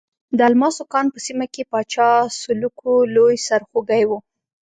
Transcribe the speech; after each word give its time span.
د 0.37 0.39
الماسو 0.49 0.83
کان 0.93 1.05
په 1.13 1.19
سیمه 1.27 1.45
کې 1.53 1.63
پاچا 1.71 2.09
سلوکو 2.41 2.91
لوی 3.15 3.35
سرخوږی 3.47 4.03
وو. 4.09 4.17